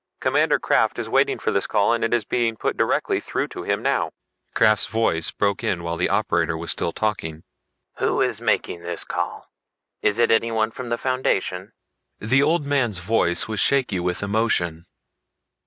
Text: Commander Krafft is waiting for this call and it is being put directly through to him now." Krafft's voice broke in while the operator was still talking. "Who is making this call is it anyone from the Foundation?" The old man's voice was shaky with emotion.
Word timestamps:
Commander 0.19 0.59
Krafft 0.59 0.97
is 0.97 1.07
waiting 1.07 1.37
for 1.37 1.51
this 1.51 1.67
call 1.67 1.93
and 1.93 2.03
it 2.03 2.11
is 2.11 2.25
being 2.25 2.57
put 2.57 2.75
directly 2.75 3.19
through 3.19 3.49
to 3.49 3.61
him 3.61 3.83
now." 3.83 4.09
Krafft's 4.55 4.87
voice 4.87 5.29
broke 5.29 5.63
in 5.63 5.83
while 5.83 5.95
the 5.95 6.09
operator 6.09 6.57
was 6.57 6.71
still 6.71 6.91
talking. 6.91 7.43
"Who 7.97 8.19
is 8.19 8.41
making 8.41 8.81
this 8.81 9.03
call 9.03 9.51
is 10.01 10.17
it 10.17 10.31
anyone 10.31 10.71
from 10.71 10.89
the 10.89 10.97
Foundation?" 10.97 11.71
The 12.17 12.41
old 12.41 12.65
man's 12.65 12.97
voice 12.97 13.47
was 13.47 13.59
shaky 13.59 13.99
with 13.99 14.23
emotion. 14.23 14.85